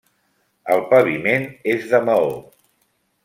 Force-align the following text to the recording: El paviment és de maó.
El 0.75 0.81
paviment 0.93 1.45
és 1.73 1.85
de 1.91 2.01
maó. 2.09 2.31